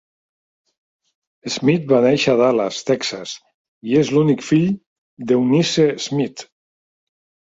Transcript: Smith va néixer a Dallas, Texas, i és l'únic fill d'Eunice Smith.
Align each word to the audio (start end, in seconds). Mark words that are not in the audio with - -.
Smith 1.55 1.83
va 1.91 1.99
néixer 2.05 2.31
a 2.35 2.39
Dallas, 2.39 2.79
Texas, 2.87 3.35
i 3.91 3.99
és 4.01 4.11
l'únic 4.15 4.41
fill 4.47 4.67
d'Eunice 5.33 5.85
Smith. 6.07 6.45